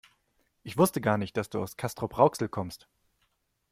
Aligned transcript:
Ich 0.63 0.79
wusste 0.79 0.99
gar 0.99 1.19
nicht, 1.19 1.37
dass 1.37 1.51
du 1.51 1.61
aus 1.61 1.77
Castrop-Rauxel 1.77 2.49
kommst 2.49 2.87